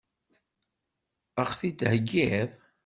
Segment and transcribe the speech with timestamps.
[1.41, 2.49] Ad ɣ-t-id-theggiḍ?